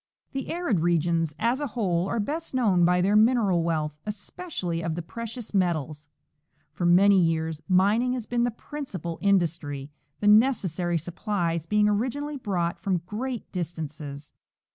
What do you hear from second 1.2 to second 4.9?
as a whole, are best known by their mineral wealth, especially